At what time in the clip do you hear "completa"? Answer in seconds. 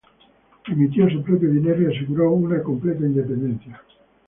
2.63-3.05